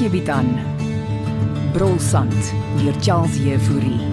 Aan 0.00 0.48
Brolsand 1.74 2.32
deur 2.78 2.94
Charles 3.02 3.36
Jefouri. 3.36 4.09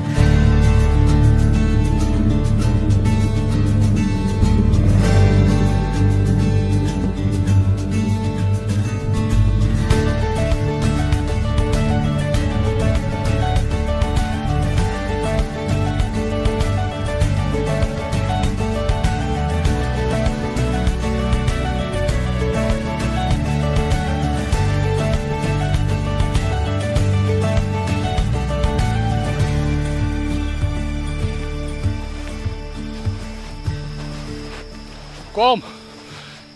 Kom. 35.38 35.62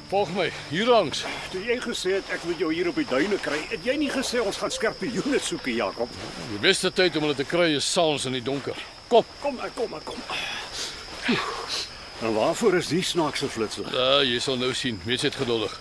Volg 0.09 0.29
my 0.33 0.47
hier 0.71 0.87
langs. 0.89 1.19
Toe 1.53 1.59
jy 1.61 1.75
gesê 1.83 2.15
het 2.15 2.29
ek 2.33 2.47
moet 2.49 2.57
jou 2.63 2.71
hier 2.73 2.87
op 2.89 2.95
die 2.97 3.05
duine 3.05 3.37
kry, 3.37 3.59
het 3.69 3.83
jy 3.85 3.93
nie 4.01 4.07
gesê 4.09 4.39
ons 4.41 4.57
gaan 4.57 4.73
skorpioene 4.73 5.37
soek, 5.37 5.67
Jakob? 5.69 6.09
Die 6.49 6.61
beste 6.63 6.89
tyd 6.89 7.19
om 7.19 7.27
hulle 7.27 7.37
te 7.37 7.45
kry 7.45 7.67
is 7.77 7.85
saans 7.85 8.25
in 8.25 8.33
die 8.39 8.41
donker. 8.41 8.79
Kom. 9.11 9.27
Kom, 9.43 9.59
ek 9.61 9.75
kom, 9.77 9.93
ek 9.99 10.07
kom. 10.09 10.23
En 12.25 12.33
waarvoor 12.33 12.79
is 12.79 12.89
die 12.89 13.03
snaakse 13.05 13.51
flitser? 13.53 13.85
Ja, 13.93 14.23
jy 14.25 14.41
sal 14.41 14.57
nou 14.57 14.71
sien. 14.73 14.97
Wees 15.05 15.27
net 15.27 15.37
geduldig. 15.37 15.75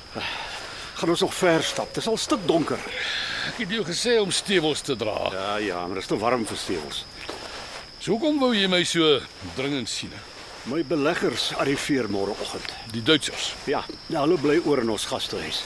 Gaan 1.01 1.15
ons 1.15 1.25
nog 1.25 1.33
ver 1.39 1.65
stap? 1.65 1.95
Dit 1.95 2.03
is 2.05 2.11
al 2.13 2.21
stik 2.21 2.45
donker. 2.51 2.85
Ek 3.55 3.63
het 3.63 3.73
jou 3.79 3.87
gesê 3.89 4.19
om 4.21 4.29
stewels 4.29 4.85
te 4.85 4.99
dra. 5.01 5.17
Ja, 5.33 5.55
ja, 5.71 5.87
maar 5.87 6.03
dit 6.03 6.05
is 6.05 6.13
te 6.13 6.21
warm 6.21 6.45
vir 6.45 6.61
stewels. 6.61 7.07
So 7.97 8.13
hoekom 8.13 8.37
wou 8.45 8.53
jy 8.53 8.69
my 8.69 8.83
so 8.85 9.23
dringend 9.57 9.89
sien? 9.89 10.13
My 10.69 10.83
beleggers 10.85 11.51
arriveer 11.57 12.11
môreoggend. 12.13 12.73
Die 12.93 13.03
Duitsers. 13.03 13.55
Ja, 13.65 13.81
ja, 14.13 14.21
hulle 14.21 14.37
bly 14.41 14.59
oor 14.69 14.83
in 14.83 14.91
ons 14.93 15.07
gastehuis. 15.09 15.63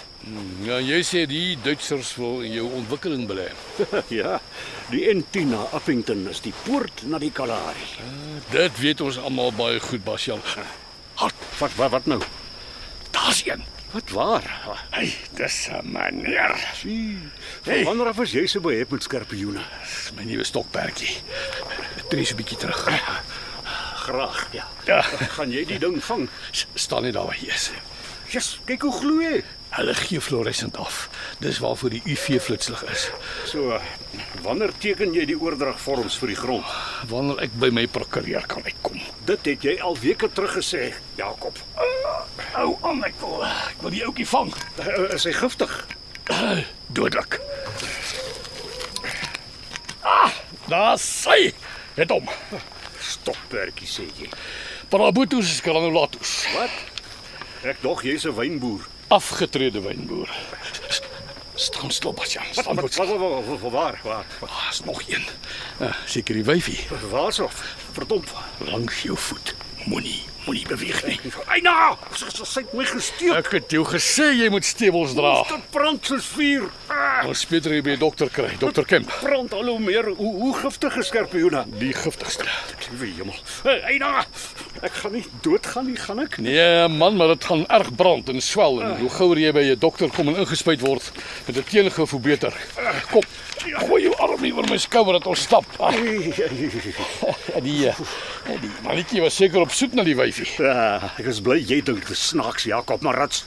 Ja, 0.64 0.78
jy 0.80 1.00
sê 1.04 1.24
die 1.28 1.58
Duitsers 1.60 2.14
wil 2.16 2.44
in 2.46 2.54
jou 2.54 2.68
ontwikkeling 2.78 3.26
belê. 3.28 3.48
ja, 4.20 4.38
die 4.92 5.02
N10 5.10 5.50
na 5.50 5.66
Appington 5.76 6.24
is 6.30 6.40
die 6.44 6.54
poort 6.62 7.02
na 7.10 7.18
die 7.18 7.32
Kalahari. 7.34 7.90
Dit 8.54 8.78
weet 8.80 9.02
ons 9.04 9.18
almal 9.18 9.52
baie 9.58 9.82
goed, 9.82 10.04
Basjan. 10.06 10.40
Hart, 11.20 11.46
wat 11.58 11.74
wat 11.80 11.96
wat 11.98 12.10
nou? 12.14 12.22
Daar's 13.14 13.42
een. 13.46 13.66
Wat 13.94 14.10
waar? 14.10 14.46
Hey, 14.90 15.12
dis 15.38 15.68
'n 15.70 15.90
meneer. 15.92 16.54
Sien. 16.74 17.30
Hey. 17.62 17.84
Wanneer 17.84 18.06
af 18.06 18.18
is 18.20 18.32
jy 18.32 18.46
so 18.46 18.60
behep 18.60 18.90
met 18.90 19.02
skorpioene? 19.02 19.62
Dis 19.82 20.10
my 20.16 20.24
nuwe 20.24 20.44
stokperdjie. 20.44 21.14
Tree 22.08 22.24
so 22.24 22.34
'n 22.34 22.36
bietjie 22.36 22.58
terug. 22.58 22.90
Graag, 24.04 24.40
ja. 24.52 24.66
Ja, 24.86 25.00
Gaan 25.36 25.50
jy 25.54 25.64
die 25.64 25.78
ding 25.80 25.96
vang? 26.04 26.26
s- 26.52 26.66
staan 26.74 27.02
net 27.06 27.14
daar 27.16 27.24
waar 27.30 27.38
jy 27.40 27.48
is. 27.54 27.70
Jesus, 28.28 28.58
kyk 28.68 28.82
hoe 28.84 28.92
gloei 28.92 29.26
hy. 29.30 29.38
Hulle 29.74 29.94
gee 29.98 30.20
fluoresent 30.22 30.76
af. 30.78 31.08
Dis 31.42 31.58
waarvoor 31.58 31.90
die 31.90 32.02
UV-flitslig 32.06 32.82
is. 32.92 33.08
So, 33.50 33.78
wanneer 34.44 34.70
teken 34.78 35.14
jy 35.16 35.24
die 35.26 35.36
oordragvorms 35.40 36.18
vir 36.20 36.30
die 36.30 36.36
grond? 36.38 36.68
Wanneer 37.10 37.40
ek 37.48 37.56
by 37.58 37.70
my 37.74 37.86
prokureur 37.90 38.44
kan 38.46 38.62
uitkom. 38.68 39.00
Dit 39.26 39.48
het 39.50 39.66
jy 39.66 39.74
al 39.82 39.96
weke 40.02 40.28
terug 40.32 40.54
gesê, 40.60 40.92
Jakob. 41.18 41.58
Ou 42.60 42.76
aan 42.86 43.02
ek 43.08 43.18
wil. 43.24 43.42
Ek 43.48 43.82
wil 43.82 43.90
die 43.96 44.04
ouetjie 44.06 44.28
vang. 44.30 44.52
Uh, 44.78 45.08
Is 45.16 45.24
hy 45.26 45.32
giftig? 45.40 45.74
Dodelik. 46.94 47.40
Ah, 50.06 50.30
daar 50.70 50.98
sy. 51.02 51.50
Het 51.98 52.10
hom. 52.14 52.28
Stokperdjie 53.04 53.86
sê 53.88 54.06
jy. 54.18 54.28
Parabutus 54.88 55.60
granulatus. 55.60 56.46
Wat? 56.54 56.70
Ek 57.64 57.82
dog 57.82 58.02
jy's 58.04 58.24
'n 58.26 58.34
wynboer. 58.36 58.86
Afgetrede 59.08 59.80
wynboer. 59.80 60.28
Staan 61.54 61.90
stil, 61.90 62.12
Basjan. 62.12 62.42
Wat 62.54 62.64
Staan 62.64 62.76
wat 62.80 62.92
stil. 62.92 63.06
wat 63.06 63.18
waar 63.18 63.70
waar 63.70 63.70
waar 64.02 64.24
waar 64.40 64.50
Ah, 64.50 64.68
is 64.70 64.80
nog 64.84 65.02
een. 65.08 65.24
Uh, 65.80 65.94
seker 66.06 66.34
die 66.34 66.44
wyfie 66.44 66.86
waarsof? 67.10 67.76
Verdomp. 67.92 68.26
langs 68.58 69.02
jou 69.02 69.16
voet. 69.18 69.54
Moenie, 69.84 70.22
moenie 70.46 70.66
beweeg 70.68 71.00
nie. 71.06 71.18
Eina, 71.54 71.74
sy 72.14 72.60
het 72.62 72.72
my 72.76 72.84
gesteek. 72.88 73.32
Ek 73.38 73.50
het 73.56 73.70
jou 73.72 73.84
gesê 73.88 74.30
jy 74.36 74.48
moet 74.52 74.64
stewels 74.68 75.14
dra. 75.16 75.34
Dit 75.48 75.70
brand 75.74 76.04
soos 76.06 76.26
vuur. 76.36 76.68
Ah, 76.92 77.26
Ons 77.28 77.44
Pieter 77.48 77.72
jy 77.76 77.82
by 77.86 77.96
dokter 78.00 78.28
kry, 78.32 78.50
dokter 78.60 78.84
Kemp. 78.84 79.10
brand 79.22 79.52
al 79.56 79.70
hoe 79.72 79.78
meer. 79.80 80.10
Hoe 80.18 80.32
hoe 80.42 80.52
giftig 80.60 80.96
is 81.00 81.06
skorpioene? 81.12 81.64
Die 81.80 81.92
giftigste. 81.96 82.44
Liewe 82.90 83.12
hemel. 83.16 83.38
Eina, 83.88 84.24
ek 84.84 84.92
gaan 85.00 85.14
nie 85.16 85.24
doodgaan 85.44 85.86
nie, 85.88 85.96
gaan 85.96 86.20
ek? 86.22 86.38
Nee 86.44 86.88
man, 86.92 87.16
maar 87.16 87.32
dit 87.32 87.44
gaan 87.48 87.64
erg 87.72 87.90
brand 87.96 88.28
en 88.28 88.40
swel 88.44 88.82
en 88.84 88.98
hoe 89.00 89.10
gouer 89.16 89.40
jy 89.40 89.52
by 89.56 89.64
'n 89.72 89.78
dokter 89.80 90.10
kom 90.12 90.28
en 90.28 90.36
ingespuit 90.44 90.80
word 90.84 91.10
met 91.46 91.56
'n 91.56 91.64
teengif 91.70 92.10
hoe 92.10 92.20
beter. 92.20 92.52
Kom, 93.10 93.22
gooi 93.88 94.02
jou 94.02 94.14
arm 94.16 94.42
hier 94.42 94.56
oor 94.56 94.68
my 94.68 94.78
skouer 94.78 95.12
dat 95.18 95.26
ons 95.26 95.40
stap. 95.40 95.64
Ah, 95.78 95.90
die 97.68 97.88
eh, 97.88 97.96
die 98.60 98.70
mannetjie 98.82 99.22
was 99.24 99.36
seker 99.36 99.60
op 99.60 99.72
soek 99.72 99.94
na 99.94 100.02
die 100.04 100.16
wyfie. 100.16 100.48
Ja, 100.58 101.12
ek 101.18 101.26
is 101.26 101.40
bly 101.40 101.58
jy 101.58 101.80
dink 101.82 102.06
dit 102.06 102.16
snaaks, 102.16 102.64
Jakob, 102.64 103.00
maar 103.00 103.14
rats. 103.14 103.44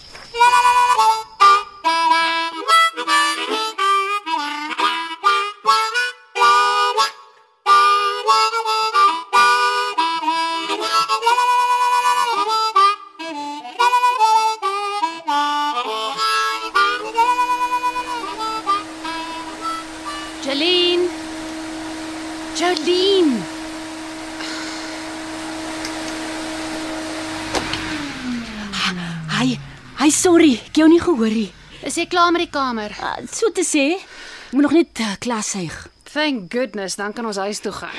Ek 31.26 31.34
nie. 31.34 31.52
Is 31.86 31.96
jy 31.98 32.06
klaar 32.10 32.32
met 32.32 32.42
die 32.46 32.52
kamer? 32.52 32.92
Uh, 33.02 33.18
so 33.32 33.50
te 33.54 33.64
sê, 33.66 33.86
ek 33.98 34.54
moet 34.54 34.66
nog 34.68 34.74
net 34.76 35.00
uh, 35.04 35.14
klas 35.20 35.50
suig. 35.54 35.76
Thank 36.14 36.52
goodness, 36.54 36.96
dan 36.96 37.14
kan 37.14 37.26
ons 37.26 37.38
huis 37.38 37.60
toe 37.60 37.72
gaan. 37.72 37.94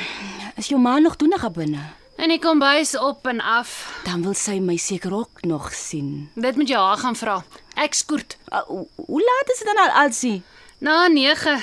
Is 0.57 0.69
jou 0.73 0.81
ma 0.81 0.99
nog 0.99 1.17
toenig 1.21 1.45
binne? 1.53 1.83
En 2.19 2.29
die 2.33 2.41
kombuis 2.43 2.97
op 2.99 3.27
en 3.31 3.39
af. 3.41 3.77
Dan 4.05 4.23
wil 4.27 4.35
sy 4.35 4.57
my 4.59 4.75
seker 4.77 5.13
ook 5.15 5.45
nog 5.47 5.69
sien. 5.75 6.31
Dit 6.35 6.57
moet 6.59 6.69
jy 6.69 6.77
haar 6.81 6.99
gaan 6.99 7.15
vra. 7.17 7.37
Ek 7.79 7.95
skoort 7.95 8.37
Uh, 8.51 8.63
hoe- 8.67 8.89
hoe 8.97 9.21
laat 9.23 9.51
is 9.53 9.59
dit 9.59 9.67
dan 9.69 9.83
al 9.85 9.91
alsie? 10.05 10.43
na 10.81 11.07
9. 11.09 11.63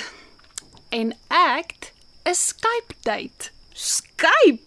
En 0.88 1.12
ek 1.28 1.92
is 2.24 2.46
Skype 2.48 2.94
date. 3.02 3.50
Skype. 3.74 4.62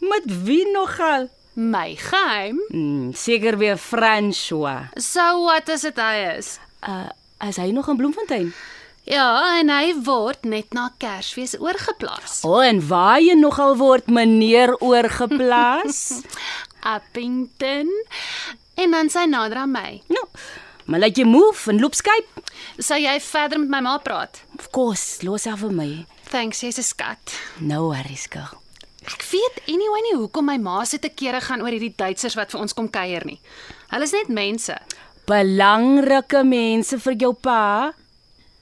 Met 0.00 0.24
wie 0.44 0.66
nogal? 0.72 1.28
My 1.54 1.94
geheim. 1.96 2.58
Hmm, 2.70 3.12
seker 3.14 3.58
weer 3.58 3.76
François. 3.78 4.88
So 4.98 5.44
wat 5.46 5.68
as 5.70 5.84
dit 5.86 5.98
hy 6.02 6.16
is? 6.34 6.56
Uh, 6.82 7.08
is 7.46 7.60
hy 7.62 7.70
nog 7.70 7.88
in 7.88 7.96
Bloemfontein? 8.00 8.50
Ja, 9.04 9.60
en 9.60 9.68
hy 9.68 9.92
word 10.06 10.46
net 10.48 10.72
na 10.74 10.88
Kersfees 10.98 11.54
oorgeplaas. 11.60 12.40
O, 12.42 12.56
oh, 12.56 12.62
en 12.64 12.80
waar 12.88 13.20
jy 13.20 13.36
nogal 13.36 13.76
word 13.76 14.08
meneer 14.08 14.72
oorgeplaas? 14.80 16.22
Appington. 16.96 17.92
En 18.80 18.96
dan 18.96 19.12
sy 19.12 19.26
nader 19.28 19.60
aan 19.62 19.74
my. 19.76 20.00
nou, 20.08 20.24
maar 20.88 21.04
laat 21.04 21.20
jy 21.20 21.28
move 21.28 21.70
en 21.70 21.78
loop 21.80 21.94
Skype. 21.94 22.42
Sou 22.82 22.98
jy 22.98 23.14
verder 23.22 23.60
met 23.62 23.70
my 23.76 23.84
ma 23.86 23.98
praat? 24.02 24.42
Of 24.58 24.72
course, 24.74 25.22
los 25.22 25.46
af 25.46 25.62
vir 25.62 25.72
my. 25.76 25.90
Thanks, 26.32 26.64
jy's 26.64 26.80
'n 26.80 26.82
skat. 26.82 27.38
No 27.60 27.88
worries, 27.92 28.26
girl. 28.26 28.63
Ek 29.04 29.24
weet 29.30 29.60
anyway 29.68 30.02
nie 30.06 30.16
hoekom 30.16 30.48
my 30.48 30.56
ma 30.62 30.84
se 30.88 30.98
te 30.98 31.10
kere 31.12 31.40
gaan 31.44 31.64
oor 31.64 31.74
hierdie 31.74 31.94
Duitsers 31.96 32.36
wat 32.38 32.54
vir 32.54 32.62
ons 32.64 32.76
kom 32.76 32.88
kuier 32.88 33.24
nie. 33.28 33.40
Hulle 33.92 34.08
is 34.08 34.14
net 34.16 34.32
mense. 34.32 34.76
Belangrike 35.28 36.44
mense 36.44 36.98
vir 37.04 37.18
jou 37.20 37.32
pa. 37.36 37.92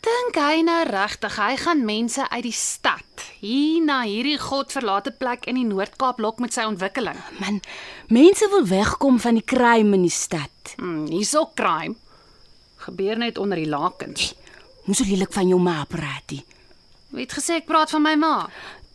Dink 0.02 0.38
hy 0.38 0.64
nou 0.66 0.80
regtig 0.88 1.36
hy 1.38 1.52
gaan 1.62 1.84
mense 1.86 2.24
uit 2.26 2.42
die 2.42 2.56
stad 2.56 3.26
hier 3.38 3.82
na 3.86 4.00
hierdie 4.02 4.38
godverlate 4.38 5.12
plek 5.14 5.46
in 5.50 5.60
die 5.60 5.66
Noord-Kaap 5.68 6.18
lok 6.22 6.40
met 6.42 6.54
sy 6.54 6.64
ontwikkeling? 6.66 7.18
Man, 7.38 7.60
mense 8.10 8.48
wil 8.50 8.66
wegkom 8.66 9.20
van 9.22 9.38
die 9.38 9.46
crime 9.46 9.94
in 9.94 10.06
die 10.08 10.14
stad. 10.14 10.74
Hmm, 10.74 11.06
hier's 11.06 11.34
ook 11.38 11.54
crime. 11.58 11.94
Gebeur 12.82 13.18
net 13.22 13.38
onder 13.38 13.62
die 13.62 13.70
lakens. 13.70 14.32
Moes 14.88 14.98
so 14.98 15.06
lelik 15.06 15.30
van 15.34 15.50
jou 15.50 15.60
ma 15.62 15.84
praat. 15.86 16.34
nie. 16.34 16.42
Wie 17.12 17.22
het 17.22 17.34
gesê 17.36 17.60
ek 17.60 17.68
praat 17.68 17.92
van 17.94 18.02
my 18.02 18.14
ma? 18.18 18.34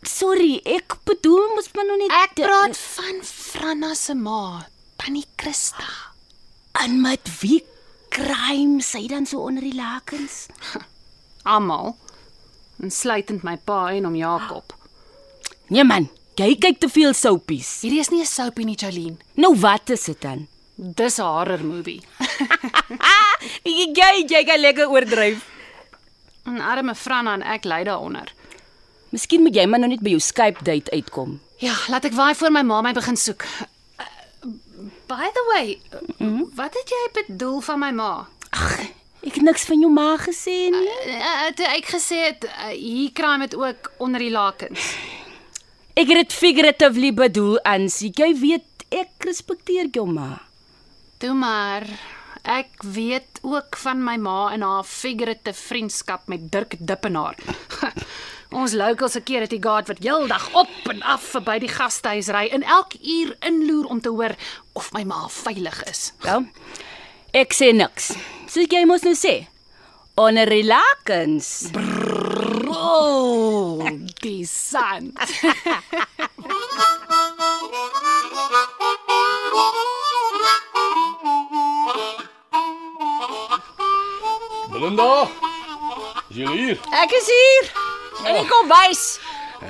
Sorry, 0.06 0.60
ek 0.64 0.94
bedoel 1.04 1.54
mos 1.56 1.68
maar 1.74 1.86
nog 1.88 1.98
net 1.98 2.12
Ek 2.14 2.34
praat 2.38 2.76
van 2.78 3.18
Franna 3.26 3.94
se 3.98 4.14
ma, 4.14 4.66
Tannie 4.96 5.26
Christa. 5.36 5.88
en 6.78 7.00
met 7.02 7.26
wie 7.40 7.64
crime 8.14 8.80
sy 8.82 9.08
dan 9.10 9.26
so 9.26 9.40
onder 9.48 9.62
die 9.66 9.74
lakens? 9.74 10.46
Almal, 11.42 11.96
insluitend 12.82 13.42
my 13.42 13.56
pa 13.56 13.88
en 13.96 14.04
hom 14.06 14.14
Jakob. 14.14 14.72
Nee 15.68 15.82
man, 15.84 16.06
jy 16.38 16.54
kyk 16.56 16.78
te 16.80 16.88
veel 16.88 17.12
soapies. 17.14 17.80
Hierdie 17.82 18.00
is 18.00 18.10
nie 18.10 18.20
'n 18.22 18.26
soapie 18.26 18.64
nie, 18.64 18.76
Jolene. 18.76 19.16
Nou 19.34 19.54
wat 19.58 19.90
is 19.90 20.04
dit 20.04 20.20
dan? 20.20 20.46
Dis 20.76 21.18
'n 21.18 21.22
horror 21.26 21.64
movie. 21.64 22.00
Jy 23.64 23.92
jy 23.94 24.24
jy 24.28 24.44
gaan 24.46 24.60
lekker 24.60 24.88
oordryf. 24.90 25.42
En 26.46 26.60
arme 26.60 26.94
Franna 26.94 27.34
en 27.34 27.42
ek 27.42 27.64
ly 27.64 27.84
daaronder. 27.84 28.32
Miskien 29.14 29.42
moet 29.42 29.56
jy 29.56 29.64
maar 29.66 29.80
nou 29.80 29.88
net 29.90 30.02
by 30.04 30.12
jou 30.12 30.20
Skype 30.22 30.64
date 30.66 30.92
uitkom. 30.92 31.38
Ja, 31.62 31.74
laat 31.88 32.04
ek 32.04 32.16
waai 32.16 32.34
voor 32.38 32.52
my 32.54 32.62
ma 32.66 32.82
my 32.84 32.92
begin 32.96 33.16
soek. 33.16 33.44
Uh, 33.98 34.06
by 35.10 35.30
the 35.34 35.44
way, 35.52 35.78
uh, 35.96 36.42
wat 36.58 36.76
het 36.76 36.92
jy 36.92 37.04
bedoel 37.22 37.60
van 37.64 37.80
my 37.82 37.92
ma? 37.96 38.12
Ek 39.18 39.34
het 39.34 39.42
niks 39.42 39.64
van 39.66 39.80
jou 39.82 39.90
ma 39.92 40.12
gesê 40.20 40.68
nie. 40.72 40.92
Uh, 41.10 41.48
toe 41.56 41.66
ek 41.72 41.88
gesê 41.96 42.20
het 42.28 42.44
uh, 42.46 42.68
hier 42.70 43.10
kraai 43.16 43.38
met 43.42 43.56
ook 43.58 43.90
onder 43.98 44.22
die 44.22 44.30
lakens. 44.30 44.92
Ek 45.98 46.06
het 46.06 46.28
dit 46.28 46.36
figuratively 46.36 47.10
bedoel, 47.16 47.56
Ansie. 47.66 48.12
Jy 48.14 48.30
weet, 48.38 48.86
ek 48.94 49.26
respekteer 49.26 49.90
jou 49.90 50.06
ma. 50.06 50.36
Toe 51.18 51.34
maar 51.34 51.88
ek 52.48 52.84
weet 52.86 53.42
ook 53.42 53.76
van 53.82 54.04
my 54.04 54.14
ma 54.22 54.52
en 54.54 54.62
haar 54.62 54.86
figurative 54.86 55.58
vriendskap 55.58 56.28
met 56.30 56.46
Dirk 56.52 56.78
Dippenaar. 56.78 57.34
Ons 58.48 58.72
locals 58.72 59.12
se 59.12 59.20
keer 59.20 59.44
het 59.44 59.52
die 59.52 59.60
guard 59.62 59.90
wat 59.90 59.98
heeldag 60.00 60.48
op 60.56 60.88
en 60.88 61.02
af 61.02 61.24
verby 61.34 61.58
die 61.60 61.68
gastehuis 61.68 62.30
ry 62.32 62.46
en 62.52 62.62
elke 62.64 62.96
uur 63.02 63.34
inloer 63.44 63.84
om 63.92 64.00
te 64.00 64.08
hoor 64.08 64.32
of 64.72 64.88
my 64.96 65.04
ma 65.04 65.26
veilig 65.28 65.82
is. 65.90 66.12
Ja. 66.24 66.40
Ek 67.36 67.52
sê 67.52 67.74
niks. 67.76 68.14
So 68.48 68.64
jy 68.64 68.86
mos 68.88 69.04
nou 69.04 69.12
sê. 69.12 69.42
Onder 70.18 70.48
die 70.48 70.64
lakens. 70.64 71.68
Oh, 72.72 73.84
die 74.24 74.46
san. 74.48 75.12
Belinda, 84.72 85.28
is 86.30 86.40
jy 86.40 86.56
hier? 86.56 86.80
Ek 87.04 87.12
is 87.20 87.28
hier. 87.28 87.77
En 88.26 88.34
ek 88.38 88.48
kom 88.50 88.68
bys. 88.70 89.02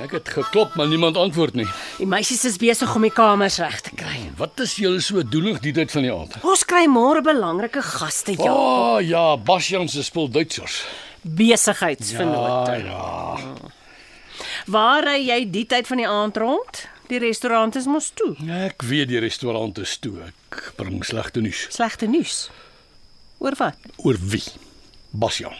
Ek 0.04 0.12
het 0.18 0.28
geklop, 0.28 0.74
maar 0.76 0.88
niemand 0.90 1.16
antwoord 1.16 1.54
nie. 1.56 1.66
Die 1.96 2.06
meisies 2.08 2.42
is 2.44 2.58
besig 2.60 2.90
om 2.94 3.02
die 3.06 3.12
kamers 3.14 3.56
reg 3.62 3.78
te 3.86 3.94
kry. 3.96 4.18
Wat 4.36 4.60
is 4.60 4.74
julle 4.76 5.00
so 5.00 5.22
doenig 5.24 5.62
die 5.64 5.72
tyd 5.72 5.90
van 5.94 6.04
die 6.04 6.12
aand? 6.12 6.36
Ons 6.44 6.64
kry 6.68 6.84
môre 6.92 7.22
belangrike 7.24 7.80
gaste, 7.82 8.34
Ja, 8.36 8.44
ja. 8.44 8.52
oh, 8.52 8.98
ja, 9.00 9.24
Basjan 9.36 9.88
se 9.88 10.02
spul 10.04 10.28
Duitsers. 10.30 10.82
Besigheidsvennote. 11.22 12.76
ja. 12.84 13.38
Waar 14.68 15.04
ry 15.08 15.16
jy 15.24 15.38
die 15.50 15.64
tyd 15.66 15.86
van 15.88 15.96
die 16.02 16.08
aand 16.08 16.36
rond? 16.36 16.84
Die 17.08 17.18
restaurant 17.22 17.76
is 17.80 17.86
mos 17.88 18.10
toe. 18.14 18.34
Ek 18.68 18.82
weet 18.84 19.08
die 19.08 19.18
restaurant 19.24 19.78
is 19.80 19.96
toe. 19.98 20.18
Ek 20.28 20.72
bring 20.76 21.00
slegte 21.08 21.40
nuus. 21.40 21.64
Slegte 21.72 22.06
nuus. 22.06 22.50
Oor 23.40 23.56
wat? 23.56 23.78
Oor 24.04 24.18
wie? 24.20 24.44
Basjan. 25.16 25.56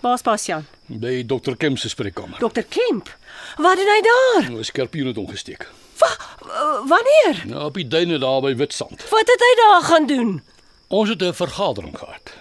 Waar's 0.00 0.22
Bastian? 0.22 0.66
By 0.86 1.24
Dr. 1.26 1.56
Kemp 1.56 1.78
se 1.78 1.88
spreekkamer. 1.88 2.38
Dr 2.38 2.62
Kemp. 2.68 3.08
Wat 3.56 3.76
doen 3.76 3.86
hy 3.94 4.00
daar? 4.00 4.50
'n 4.58 4.64
Skorpioen 4.64 5.06
het 5.06 5.16
omgesteek. 5.18 5.68
Wa 5.98 6.08
w- 6.40 6.88
wanneer? 6.88 7.42
Nou 7.46 7.64
op 7.64 7.74
die 7.74 7.88
duine 7.88 8.18
daar 8.18 8.40
by 8.40 8.54
Witstrand. 8.56 9.08
Wat 9.10 9.26
het 9.28 9.40
hy 9.40 9.54
daar 9.62 9.82
gaan 9.82 10.06
doen? 10.06 10.42
Ons 10.88 11.08
het 11.08 11.22
'n 11.22 11.32
vergadering 11.34 11.98
gehad. 11.98 12.32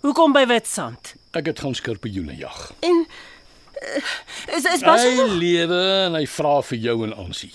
Hoekom 0.00 0.32
by 0.32 0.46
Witstrand? 0.46 1.14
Ek 1.32 1.46
het 1.46 1.60
gaan 1.60 1.74
skorpioene 1.74 2.36
jag. 2.36 2.72
En 2.80 3.06
uh, 3.82 3.96
is 4.56 4.64
is 4.64 4.80
Hy 4.80 4.86
Bastian 4.86 5.16
nog 5.16 5.32
lewe 5.36 6.02
en 6.06 6.14
hy 6.14 6.26
vra 6.26 6.62
vir 6.62 6.78
jou 6.78 7.04
en 7.04 7.16
Ansie. 7.16 7.52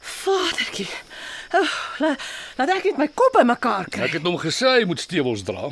Vadertjie. 0.00 0.88
Oh, 1.54 1.68
laat, 1.98 2.20
laat 2.58 2.68
ek 2.76 2.84
net 2.84 2.98
my 2.98 3.06
kop 3.14 3.32
bymekaar 3.38 3.86
kry. 3.88 4.02
Ek 4.08 4.12
het 4.18 4.22
hom 4.26 4.36
gesê 4.38 4.66
hy 4.80 4.84
moet 4.84 5.00
stewels 5.00 5.42
dra. 5.46 5.70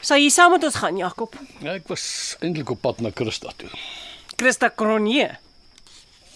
Sou 0.00 0.16
jy 0.16 0.30
saam 0.32 0.54
met 0.54 0.64
ons 0.64 0.78
gaan, 0.80 0.96
Jakob? 0.96 1.34
Ek 1.68 1.88
was 1.92 2.04
eintlik 2.40 2.70
op 2.72 2.80
pad 2.80 3.00
na 3.04 3.10
Christa 3.14 3.52
toe 3.60 3.68
Christa 4.40 4.70
Cronje. 4.72 5.28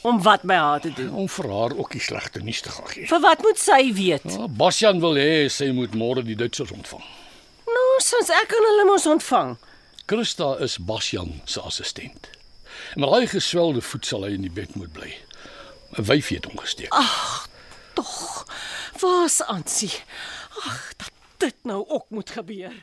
Om 0.05 0.19
wat 0.22 0.43
by 0.44 0.55
haar 0.61 0.81
te 0.84 0.90
doen? 0.93 1.08
om 1.16 1.28
vir 1.32 1.46
haar 1.49 1.72
ook 1.78 1.94
die 1.96 2.00
slegte 2.05 2.43
nuus 2.44 2.61
te 2.61 2.69
gaan 2.69 2.88
gee. 2.93 3.06
Vir 3.08 3.20
wat 3.25 3.40
moet 3.43 3.58
sy 3.58 3.93
weet? 3.96 4.26
Ja, 4.28 4.49
Basjan 4.49 5.00
wil 5.00 5.16
hê 5.16 5.49
sy 5.49 5.70
moet 5.72 5.94
môre 5.96 6.20
die 6.26 6.37
Duitsers 6.37 6.75
ontvang. 6.76 7.05
Nou, 7.64 7.87
soos 8.05 8.28
ek 8.28 8.50
kan 8.52 8.66
hulle 8.69 8.84
mos 8.90 9.06
ontvang. 9.08 9.55
Christa 10.06 10.50
is 10.60 10.76
Basjan 10.76 11.40
se 11.49 11.60
assistent. 11.64 12.28
En 12.93 13.00
met 13.00 13.10
daai 13.14 13.26
geswelde 13.32 13.81
voet 13.81 14.05
sal 14.06 14.26
hy 14.28 14.34
in 14.37 14.44
die 14.44 14.52
bed 14.52 14.76
moet 14.76 14.93
bly. 14.93 15.14
'n 15.96 16.05
Wyfie 16.05 16.37
het 16.37 16.44
hom 16.50 16.58
gesteek. 16.60 16.93
Tog. 17.94 18.44
Waar's 19.00 19.40
Ansie? 19.40 19.93
Ag, 20.67 20.93
dat 21.00 21.10
dit 21.38 21.56
nou 21.62 21.81
ook 21.88 22.10
moet 22.10 22.31
gebeur. 22.31 22.75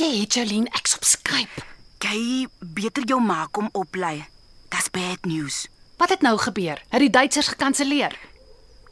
Jy 0.00 0.08
hê, 0.08 0.26
Jolene? 0.26 0.70
Ek's 0.76 0.96
op 0.96 1.04
Skype. 1.04 1.64
Jy 2.00 2.48
beter 2.76 3.04
jou 3.08 3.20
ma 3.20 3.44
kom 3.52 3.68
oplei. 3.76 4.24
Dis 4.72 4.88
bad 4.94 5.26
news. 5.28 5.66
Wat 6.00 6.12
het 6.14 6.22
nou 6.24 6.36
gebeur? 6.40 6.80
Het 6.88 7.04
die 7.04 7.12
Duitsers 7.12 7.50
gekanselleer? 7.52 8.14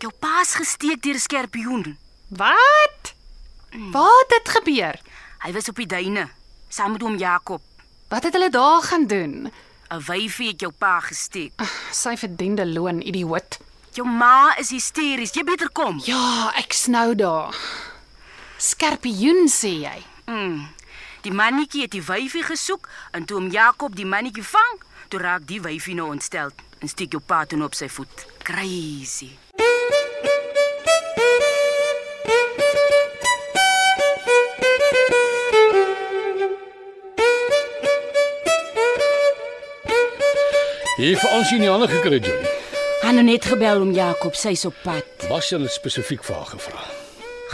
Jou 0.03 0.13
pa's 0.21 0.55
gesteek 0.55 1.03
deur 1.03 1.17
'n 1.17 1.21
skorpioen. 1.21 1.97
Wat? 2.29 3.15
Wat 3.93 4.29
het 4.29 4.49
gebeur? 4.49 5.01
Hy 5.45 5.53
was 5.53 5.69
op 5.69 5.77
die 5.77 5.87
duine 5.87 6.29
saam 6.69 6.93
met 6.93 7.03
oom 7.03 7.17
Jakob. 7.17 7.63
Wat 8.09 8.23
het 8.23 8.33
hulle 8.33 8.51
daar 8.51 8.83
gaan 8.83 9.07
doen? 9.07 9.53
'n 9.91 10.01
Wyfie 10.07 10.49
het 10.49 10.61
jou 10.61 10.73
pa 10.73 11.01
gesteek. 11.01 11.53
Sy 11.91 12.17
verdiende 12.17 12.67
loon, 12.67 13.01
idioot. 13.01 13.59
Jou 13.93 14.07
ma 14.09 14.55
is 14.59 14.71
hysteries. 14.71 15.33
Jy 15.33 15.45
beter 15.45 15.71
kom. 15.73 16.01
Ja, 16.05 16.53
ek 16.57 16.73
snou 16.73 17.15
daar. 17.15 17.57
Skorpioen 18.59 19.49
sê 19.49 19.81
jy. 19.81 20.03
Mm. 20.27 20.69
Die 21.23 21.33
mannetjie 21.35 21.83
het 21.83 21.91
die 21.97 22.03
wyfie 22.05 22.45
gesoek 22.47 22.89
en 23.11 23.25
toe 23.25 23.41
oom 23.41 23.51
Jakob 23.51 23.97
die 23.97 24.07
mannetjie 24.07 24.45
vang, 24.47 24.79
toe 25.09 25.21
raak 25.21 25.47
die 25.51 25.61
wyfie 25.61 25.97
nou 25.99 26.11
ontstel 26.13 26.55
en 26.79 26.89
steek 26.89 27.17
jou 27.17 27.23
pa 27.25 27.45
toe 27.47 27.59
op 27.65 27.75
sy 27.75 27.89
voet. 27.91 28.27
Crazy. 28.47 29.33
Jy 40.99 41.13
het 41.15 41.21
vir 41.23 41.31
Ansie 41.31 41.59
nie 41.61 41.69
hande 41.71 41.87
gekry, 41.87 42.19
Johnny. 42.19 42.55
Han 43.05 43.15
nou 43.15 43.23
net 43.29 43.45
gebel 43.47 43.85
om 43.85 43.93
Jakob, 43.95 44.35
sy's 44.35 44.65
op 44.67 44.75
pad. 44.83 45.07
Basjan 45.31 45.63
het 45.63 45.71
spesifiek 45.71 46.25
vir 46.27 46.41
haar 46.41 46.51
gevra. 46.51 46.87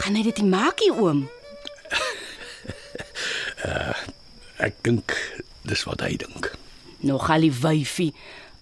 Gaan 0.00 0.16
hy 0.16 0.22
dit 0.24 0.40
nie 0.40 0.48
maak 0.48 0.80
nie, 0.80 0.88
oom? 0.96 1.26
Ek 4.64 4.78
dink 4.86 5.12
dis 5.68 5.82
wat 5.84 6.00
hy 6.04 6.14
dink. 6.20 6.48
Nog 7.04 7.28
al 7.30 7.44
die 7.44 7.52
wyfie. 7.52 8.12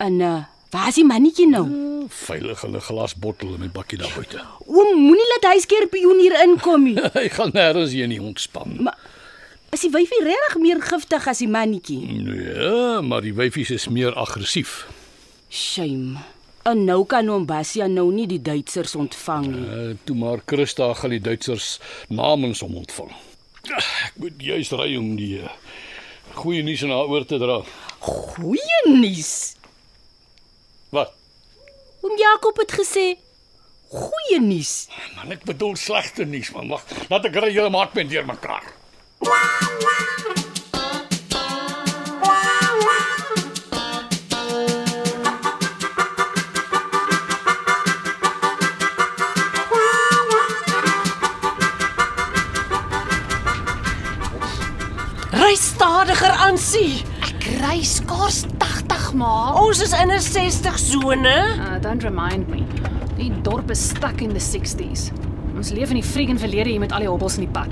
En 0.02 0.18
uh, 0.18 0.38
waar 0.74 0.88
is 0.90 0.98
die 0.98 1.06
mannetjie 1.06 1.46
nou? 1.46 1.64
Veilig 2.10 2.64
in 2.66 2.74
'n 2.74 2.82
glasbottel 2.82 3.54
in 3.54 3.60
my 3.62 3.70
bakkie 3.70 3.98
daar 3.98 4.12
buite. 4.16 4.42
Oom, 4.66 4.98
moenie 4.98 5.28
laat 5.30 5.52
hy 5.52 5.60
skorpioen 5.62 6.18
hier 6.18 6.36
inkom 6.42 6.82
nie. 6.90 6.98
hy 7.18 7.28
gaan 7.30 7.54
nêrens 7.54 7.94
heen 7.94 8.10
nie 8.10 8.22
ontspan. 8.22 8.82
Maar 8.82 8.98
is 9.70 9.86
die 9.86 9.92
wyfie 9.94 10.24
regtig 10.26 10.58
meer 10.58 10.82
giftig 10.82 11.26
as 11.30 11.38
die 11.38 11.48
mannetjie? 11.48 12.02
Nee, 12.26 13.00
maar 13.06 13.22
die 13.22 13.34
wyfies 13.34 13.70
is 13.70 13.88
meer 13.88 14.14
aggressief. 14.18 14.86
Shame. 15.48 16.18
En 16.62 16.84
nou 16.84 17.02
kan 17.06 17.28
oom 17.30 17.46
Basia 17.46 17.86
nou 17.86 18.08
nie 18.14 18.26
die 18.26 18.42
Duitsers 18.42 18.94
ontvang 18.94 19.46
nie. 19.46 19.66
Uh, 19.66 19.94
toe 20.04 20.16
maar 20.16 20.42
Christa 20.46 20.92
gaan 20.94 21.14
die 21.14 21.22
Duitsers 21.22 21.78
namens 22.08 22.62
hom 22.62 22.74
ontvang. 22.82 23.10
Ek 23.70 24.14
moet 24.18 24.42
juis 24.42 24.70
ry 24.74 24.94
om 24.98 25.14
die 25.18 25.38
uh, 25.42 25.50
goeie 26.34 26.62
nuus 26.62 26.82
aan 26.84 26.94
haar 26.94 27.10
oor 27.12 27.26
te 27.28 27.38
dra. 27.38 27.60
Goeie 28.02 28.80
nuus. 28.88 29.32
Wat? 30.94 31.12
Oom 32.02 32.16
Jakob 32.18 32.56
het 32.62 32.72
gesê 32.80 33.06
goeie 33.92 34.40
nuus. 34.40 34.88
Man, 35.16 35.34
ek 35.36 35.44
bedoel 35.48 35.76
slegte 35.76 36.24
nuus, 36.24 36.52
man. 36.56 36.70
Wag, 36.72 36.86
laat 37.12 37.28
ek 37.28 37.40
ry 37.44 37.52
julle 37.52 37.72
maak 37.72 37.96
met 37.98 38.10
deurmekaar. 38.12 38.72
Ry 39.22 40.31
stadiger 56.52 56.56
aan 56.56 56.58
sie. 56.58 57.02
Ek 57.22 57.44
ry 57.62 57.82
skaars 57.82 58.44
80 58.58 59.12
maar. 59.14 59.56
Ons 59.62 59.82
is 59.82 59.92
in 59.92 60.10
'n 60.10 60.20
60 60.20 60.78
sone. 60.78 61.26
Uh, 61.26 61.80
don't 61.80 62.02
remind 62.02 62.48
me. 62.48 62.64
Die 63.16 63.32
dorp 63.42 63.70
is 63.70 63.88
stuck 63.88 64.20
in 64.20 64.32
the 64.32 64.40
60s. 64.40 65.12
Ons 65.56 65.70
leef 65.70 65.90
in 65.90 66.00
die 66.00 66.04
friggin 66.04 66.38
verlede 66.38 66.70
hier 66.70 66.80
met 66.80 66.92
al 66.92 67.00
die 67.00 67.08
hobbels 67.08 67.38
in 67.38 67.44
die 67.44 67.52
pad. 67.52 67.70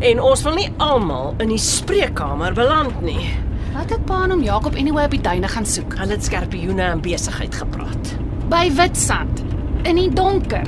En 0.00 0.20
ons 0.20 0.42
wil 0.42 0.54
nie 0.54 0.70
almal 0.78 1.34
in 1.38 1.48
die 1.48 1.58
spreekkamer 1.58 2.54
beland 2.54 3.00
nie. 3.02 3.28
Laat 3.74 3.90
ek 3.90 4.04
pa 4.06 4.24
en 4.24 4.30
hom 4.30 4.42
Jakob 4.42 4.74
anyway 4.74 5.04
op 5.04 5.10
die 5.10 5.20
duine 5.20 5.48
gaan 5.48 5.66
soek. 5.66 5.98
Hulle 5.98 6.12
het 6.12 6.24
skerpioene 6.24 6.82
en 6.82 7.00
besigheid 7.00 7.54
gepraat. 7.54 8.14
By 8.48 8.70
Witstrand 8.72 9.42
in 9.84 9.96
die 9.96 10.10
donker. 10.10 10.66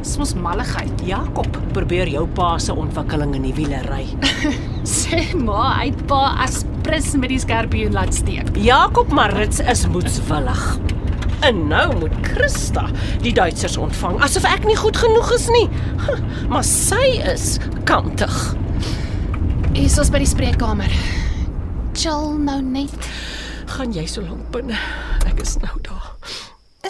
Dis 0.00 0.16
mos 0.16 0.34
malligheid. 0.34 1.02
Jakob 1.04 1.58
probeer 1.72 2.08
jou 2.08 2.26
pa 2.26 2.58
se 2.58 2.72
ontwikkeling 2.72 3.34
in 3.34 3.42
die 3.42 3.54
wielery. 3.54 4.06
Sê 4.84 5.36
maar 5.36 5.82
hy 5.82 5.90
pa 6.06 6.36
as 6.44 6.62
prins 6.90 7.12
met 7.14 7.30
die 7.30 7.38
skerpioen 7.38 7.92
laat 7.94 8.14
steek. 8.14 8.48
Jakob 8.58 9.12
Marits 9.14 9.60
is 9.62 9.84
moedswillig. 9.86 10.62
En 11.46 11.60
nou 11.70 11.86
moet 12.00 12.16
Christa 12.26 12.88
die 13.22 13.30
Duitsers 13.36 13.76
ontvang 13.80 14.18
asof 14.26 14.44
ek 14.48 14.66
nie 14.66 14.74
goed 14.76 14.98
genoeg 14.98 15.30
is 15.36 15.46
nie. 15.54 15.68
Huh, 16.08 16.18
Maar 16.50 16.66
sy 16.66 17.20
is 17.30 17.60
kantig. 17.86 18.34
Is 19.78 19.94
ons 20.02 20.10
by 20.10 20.18
die 20.24 20.28
spreekkamer. 20.32 20.90
Chill 21.94 22.34
nou 22.42 22.58
net. 22.64 23.06
Gaan 23.70 23.94
jy 23.94 24.04
so 24.10 24.26
lank 24.26 24.50
binne? 24.50 24.78
Ek 25.30 25.38
is 25.46 25.60
nou 25.62 25.76
daar. 25.86 26.10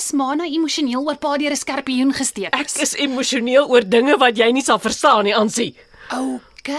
Is 0.00 0.08
ma 0.16 0.32
nou 0.38 0.48
emosioneel 0.48 1.04
oor 1.04 1.20
pa 1.20 1.36
deur 1.36 1.52
'n 1.52 1.60
skerpioen 1.60 2.14
gesteek 2.16 2.54
Ek 2.56 2.72
is 2.80 2.96
emosioneel 2.96 3.68
oor 3.68 3.84
dinge 3.84 4.16
wat 4.16 4.38
jy 4.38 4.48
nie 4.52 4.64
sal 4.64 4.78
verstaan 4.78 5.24
nie, 5.28 5.36
Ansie. 5.36 5.74
OK. 6.08 6.70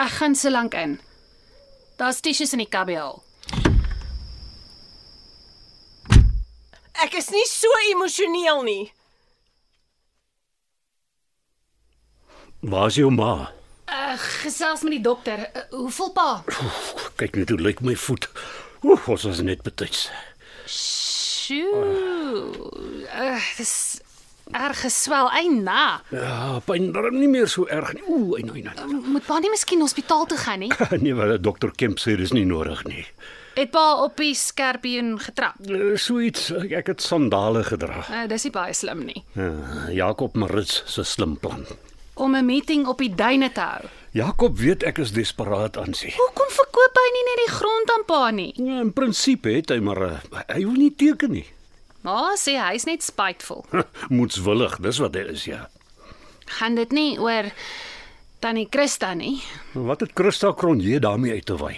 Ek 0.00 0.14
gaan 0.16 0.34
so 0.34 0.48
lank 0.50 0.74
in. 0.74 1.00
Daar's 2.00 2.20
tissues 2.24 2.54
in 2.56 2.62
die 2.62 2.70
kabiel. 2.72 3.18
Ek 7.04 7.16
is 7.18 7.28
nie 7.32 7.44
so 7.48 7.68
emosioneel 7.90 8.62
nie. 8.64 8.92
Waar's 12.64 12.96
jou 12.96 13.10
ma? 13.12 13.50
Uh, 13.90 14.16
gesels 14.40 14.84
met 14.86 14.96
die 14.96 15.04
dokter. 15.04 15.46
Uh, 15.52 15.62
hoe 15.76 15.92
voel 15.92 16.12
pa? 16.16 16.28
Kyk 17.20 17.36
net 17.40 17.52
hoe 17.52 17.60
lyk 17.60 17.80
my 17.84 17.96
voet. 17.96 18.28
Oef, 18.84 19.08
ons 19.12 19.24
was 19.28 19.40
net 19.44 19.64
betyds. 19.66 20.08
Sjoe. 20.64 21.84
Uh, 23.08 23.40
dis 23.56 23.74
erg 24.52 24.80
geswel 24.84 25.30
eina. 25.30 26.00
Ja, 26.14 26.60
pyn 26.66 26.92
darm 26.92 27.18
nie 27.18 27.28
meer 27.28 27.48
so 27.48 27.66
erg 27.66 27.92
nie. 27.94 28.02
Ooh, 28.08 28.38
en 28.38 28.50
en 28.54 28.70
en. 28.72 28.96
Moet 29.12 29.26
pa 29.26 29.38
nie 29.38 29.50
miskien 29.50 29.80
hospitaal 29.80 30.26
toe 30.26 30.38
gaan 30.38 30.58
nie? 30.64 30.72
Nee, 31.04 31.14
wel 31.14 31.38
dokter 31.40 31.70
Kemp 31.76 31.98
sê 31.98 32.16
dis 32.16 32.32
nie 32.36 32.44
nodig 32.44 32.84
nie. 32.84 33.04
Het 33.56 33.70
pa 33.74 34.02
op 34.04 34.16
die 34.20 34.34
skerpioen 34.34 35.16
getrap? 35.20 35.56
Uh, 35.66 35.96
so 35.98 36.20
iets, 36.22 36.50
ek, 36.70 36.86
het 36.92 37.02
sandale 37.02 37.64
gedra. 37.66 38.04
Uh, 38.08 38.26
dis 38.30 38.46
nie 38.46 38.52
baie 38.54 38.74
slim 38.76 39.04
nie. 39.08 39.24
Uh, 39.34 39.88
Jakob 39.94 40.36
Marits 40.38 40.82
se 40.86 41.04
slim 41.04 41.36
plan. 41.40 41.64
Om 42.14 42.36
'n 42.36 42.44
meeting 42.44 42.86
op 42.86 42.98
die 42.98 43.14
duine 43.14 43.52
te 43.52 43.60
hou. 43.60 43.88
Jakob 44.12 44.58
weet 44.58 44.82
ek 44.82 44.98
is 44.98 45.12
desperaat 45.12 45.76
aan 45.78 45.94
sy. 45.94 46.10
Hoekom 46.16 46.50
verkoop 46.50 46.98
hy 46.98 47.08
nie 47.16 47.24
net 47.30 47.40
die 47.46 47.52
grond 47.54 47.90
aan 47.94 48.04
pa 48.06 48.30
nie? 48.30 48.52
Ja, 48.56 48.80
in 48.80 48.92
prinsip 48.92 49.44
het 49.44 49.70
hy 49.70 49.78
maar 49.80 50.02
uh, 50.02 50.18
hy 50.48 50.60
wil 50.66 50.76
nie 50.76 50.94
teken 50.94 51.30
nie. 51.30 51.46
Ma 52.02 52.32
sê 52.40 52.56
hy's 52.56 52.86
net 52.88 53.02
spiteful. 53.04 53.64
Moetswillig, 54.16 54.78
dis 54.80 54.98
wat 55.02 55.14
hy 55.14 55.24
is 55.34 55.44
ja. 55.44 55.66
Gaan 56.58 56.74
dit 56.74 56.92
nie 56.92 57.18
oor 57.20 57.50
tannie 58.40 58.66
Christa 58.70 59.12
nie? 59.14 59.36
Wat 59.74 60.00
het 60.00 60.12
Christa 60.16 60.52
Cronje 60.56 60.98
daarmee 61.00 61.32
uit 61.32 61.46
te 61.46 61.56
wy? 61.60 61.74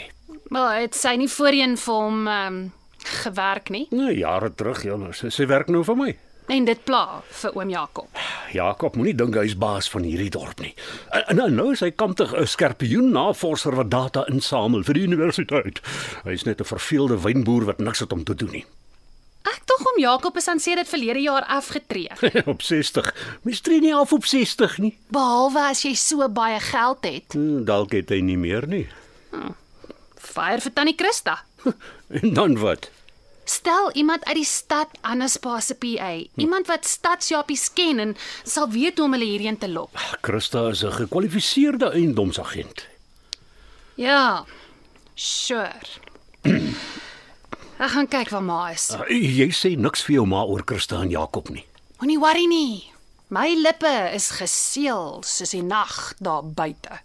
Wel, 0.52 0.68
het 0.84 0.94
sy 0.94 1.16
nie 1.16 1.28
voorheen 1.32 1.76
vir 1.80 1.94
hom 1.94 2.26
ehm 2.28 2.46
um, 2.62 2.72
gewerk 3.02 3.66
nie 3.74 3.88
Nee, 3.90 4.12
jare 4.20 4.52
terug, 4.54 4.84
ja, 4.86 4.94
maar 4.96 5.14
sy, 5.18 5.26
sy 5.34 5.42
werk 5.50 5.66
nou 5.74 5.80
vir 5.84 5.96
my. 5.98 6.12
en 6.52 6.64
dit 6.68 6.84
pla 6.84 7.22
vir 7.40 7.56
oom 7.56 7.70
Jakob. 7.70 8.08
Jakob 8.52 8.94
moenie 8.96 9.14
dink 9.16 9.34
hy's 9.34 9.54
baas 9.58 9.88
van 9.90 10.02
hierdie 10.06 10.30
dorp 10.30 10.60
nie. 10.60 10.74
En, 11.10 11.40
en 11.40 11.54
nou 11.56 11.72
is 11.72 11.80
hy 11.82 11.90
kamptig 11.90 12.30
'n 12.34 12.46
skerpioen 12.46 13.10
navorser 13.10 13.74
wat 13.74 13.90
data 13.90 14.24
insamel 14.30 14.84
vir 14.84 14.94
die 14.94 15.02
universiteit. 15.08 15.80
Hy's 16.24 16.44
net 16.44 16.60
'n 16.60 16.64
verveelde 16.64 17.18
wynboer 17.18 17.64
wat 17.64 17.78
niks 17.80 18.00
het 18.00 18.12
om 18.12 18.24
te 18.24 18.34
doen 18.34 18.50
nie. 18.52 18.64
Ek 19.62 19.68
tog 19.70 19.82
oom 19.86 19.98
Jakob 20.02 20.36
is 20.40 20.48
aan 20.50 20.58
sê 20.58 20.72
dit 20.74 20.88
verlede 20.90 21.20
jaar 21.22 21.44
afgetree. 21.46 22.10
op 22.52 22.62
60. 22.66 23.12
Mens 23.46 23.60
tree 23.62 23.78
nie 23.80 23.92
af 23.94 24.10
op 24.12 24.24
60 24.26 24.78
nie. 24.82 24.96
Behalwe 25.14 25.62
as 25.70 25.84
jy 25.86 25.92
so 25.94 26.26
baie 26.28 26.58
geld 26.60 27.06
het. 27.06 27.36
Hm, 27.38 27.62
Dalk 27.68 27.94
het 27.94 28.10
hy 28.10 28.18
nie 28.26 28.36
meer 28.40 28.66
nie. 28.66 28.88
Fire 30.18 30.58
vir 30.64 30.72
tannie 30.74 30.96
Christa. 30.98 31.38
En 32.22 32.34
dan 32.34 32.58
wat? 32.58 32.90
Stel 33.48 33.92
iemand 33.96 34.24
uit 34.26 34.36
die 34.40 34.44
stad 34.46 34.90
anders 35.00 35.36
pa 35.42 35.60
se 35.60 35.74
PA, 35.74 36.10
iemand 36.36 36.66
wat 36.68 36.84
stadsjappies 36.86 37.70
ken 37.72 37.98
en 38.02 38.16
sal 38.44 38.68
weet 38.70 38.98
hoe 38.98 39.06
om 39.06 39.14
hulle 39.16 39.30
hierheen 39.30 39.58
te 39.58 39.70
lok. 39.70 39.94
Christa 40.26 40.66
is 40.74 40.82
'n 40.84 40.92
gekwalifiseerde 40.92 41.90
eiendomsagent. 41.94 42.86
Ja. 43.94 44.44
Sure. 45.14 45.72
Ek 47.82 47.90
gaan 47.90 48.06
kyk 48.06 48.28
waar 48.30 48.44
ma 48.46 48.56
is. 48.70 48.92
Uh, 48.94 49.08
jy 49.10 49.48
sê 49.50 49.72
niks 49.74 50.04
vir 50.06 50.20
jou 50.20 50.26
ma 50.30 50.44
oor 50.46 50.62
Christa 50.62 51.00
en 51.02 51.10
Jakob 51.10 51.48
nie. 51.50 51.64
Moenie 51.98 52.20
worry 52.22 52.44
nie. 52.46 52.84
My 53.34 53.48
lippe 53.58 53.90
is 54.14 54.28
geseël 54.38 55.24
soos 55.26 55.50
die 55.50 55.64
nag 55.66 56.12
daar 56.22 56.46
buite. 56.46 57.00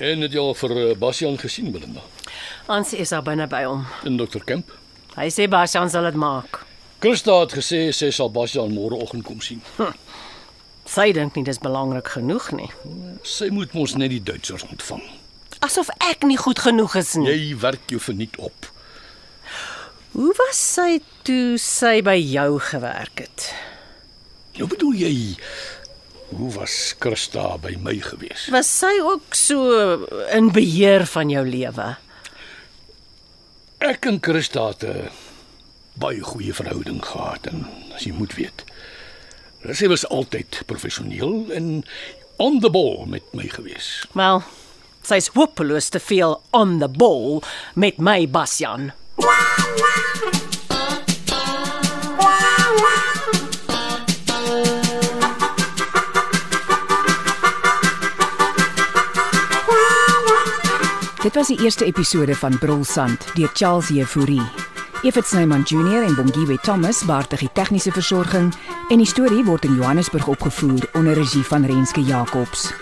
En 0.00 0.24
het 0.24 0.32
jy 0.32 0.40
al 0.40 0.56
vir 0.56 0.76
eh, 0.78 0.96
Bastian 0.96 1.36
gesien, 1.36 1.68
Belinda? 1.74 2.00
Ansie 2.72 3.02
is 3.04 3.12
daar 3.12 3.26
binne 3.28 3.44
by 3.52 3.66
hom. 3.68 3.84
In 4.08 4.16
Dr 4.16 4.40
Kemp. 4.48 4.72
Hy 5.18 5.28
sê 5.28 5.50
Bastian 5.52 5.92
sal 5.92 6.08
dit 6.08 6.16
maak. 6.16 6.62
Christa 7.04 7.42
het 7.42 7.58
gesê 7.60 7.90
sy 7.92 8.08
sal 8.08 8.32
Bastian 8.32 8.72
môreoggend 8.72 9.28
kom 9.28 9.44
sien. 9.44 9.60
Sy 10.90 11.12
dink 11.14 11.36
nie 11.38 11.46
dis 11.46 11.60
belangrik 11.62 12.08
genoeg 12.16 12.50
nie. 12.56 12.70
Sy 13.22 13.50
moet 13.54 13.74
mos 13.76 13.94
net 13.94 14.10
die 14.10 14.22
Duitsers 14.22 14.64
ontvang. 14.66 15.04
Asof 15.62 15.90
ek 16.02 16.24
nie 16.26 16.38
goed 16.40 16.58
genoeg 16.64 16.96
is 16.98 17.14
nie. 17.20 17.28
Jy 17.30 17.58
werk 17.62 17.92
jou 17.92 18.00
verniet 18.02 18.34
op. 18.42 18.70
Hoe 20.16 20.32
was 20.40 20.58
sy 20.58 20.98
toe 21.22 21.58
sy 21.62 22.00
by 22.02 22.16
jou 22.18 22.58
gewerk 22.72 23.22
het? 23.22 23.52
Nou 24.58 24.66
bedoel 24.72 24.96
jy 24.98 25.12
hoe 26.34 26.50
was 26.54 26.94
Christa 26.98 27.56
by 27.62 27.76
my 27.82 27.96
gewees? 28.02 28.48
Was 28.54 28.70
sy 28.80 28.92
ook 29.02 29.34
so 29.34 30.06
in 30.34 30.50
beheer 30.54 31.06
van 31.10 31.30
jou 31.30 31.44
lewe? 31.46 31.92
Ek 33.80 34.06
en 34.10 34.18
Christa 34.22 34.68
het 34.74 34.84
'n 34.84 35.10
baie 35.94 36.22
goeie 36.22 36.54
verhouding 36.54 37.04
gehad 37.04 37.46
en 37.46 37.66
as 37.94 38.04
jy 38.04 38.12
moet 38.12 38.34
weet. 38.34 38.64
Sy 39.60 39.90
was 39.92 40.06
altyd 40.08 40.62
professioneel 40.66 41.50
en 41.52 41.82
on 42.40 42.60
the 42.64 42.70
ball 42.72 43.04
met 43.06 43.26
my 43.36 43.44
gewees. 43.44 44.06
Wel, 44.16 44.40
sy's 45.04 45.28
hopeloos 45.36 45.90
te 45.92 46.00
veel 46.00 46.38
on 46.56 46.78
the 46.80 46.88
ball 46.88 47.42
met 47.76 48.00
my 48.00 48.24
Bastian. 48.24 48.88
Dit 61.20 61.36
was 61.36 61.52
die 61.52 61.60
eerste 61.60 61.84
episode 61.84 62.32
van 62.34 62.58
Brolsand 62.58 63.28
deur 63.36 63.52
Charles 63.52 63.92
Jefouri. 63.92 64.40
Evit 65.04 65.26
Snyman 65.26 65.62
Junior 65.68 66.02
en 66.04 66.14
Bongwe 66.14 66.58
Thomas 66.60 67.04
baartig 67.04 67.44
die 67.44 67.52
tegniese 67.52 67.92
versorging 67.92 68.50
en 68.90 68.98
die 68.98 69.06
storie 69.06 69.44
word 69.46 69.64
in 69.64 69.76
Johannesburg 69.78 70.26
opgevoer 70.26 70.88
onder 70.98 71.14
regie 71.14 71.44
van 71.46 71.64
Renske 71.64 72.02
Jacobs. 72.02 72.72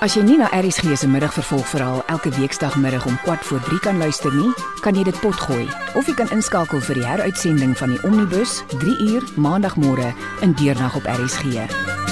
As 0.00 0.14
jy 0.16 0.22
nie 0.24 0.36
na 0.40 0.48
ERG 0.56 0.92
se 0.96 1.08
middagvervolgverhaal 1.08 2.02
elke 2.12 2.32
weekdagmiddag 2.36 3.06
om 3.06 3.16
14:00 3.24 3.80
kan 3.80 3.98
luister 3.98 4.34
nie, 4.34 4.52
kan 4.80 4.94
jy 4.94 5.04
dit 5.04 5.20
potgooi 5.20 5.68
of 5.94 6.06
jy 6.06 6.14
kan 6.14 6.30
inskakel 6.30 6.80
vir 6.80 6.94
die 6.94 7.06
heruitsending 7.06 7.76
van 7.76 7.90
die 7.90 8.02
Omnibus 8.02 8.62
3 8.68 8.96
uur 9.08 9.22
maandagmôre 9.36 10.12
in 10.40 10.52
deernag 10.52 10.96
op 10.96 11.04
ERG. 11.04 12.09